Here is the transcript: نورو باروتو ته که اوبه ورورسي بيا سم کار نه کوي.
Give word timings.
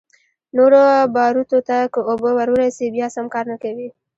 نورو 0.55 0.81
باروتو 1.15 1.59
ته 1.67 1.77
که 1.93 1.99
اوبه 2.09 2.31
ورورسي 2.35 2.85
بيا 2.95 3.07
سم 3.15 3.25
کار 3.33 3.45
نه 3.51 3.57
کوي. 3.63 3.87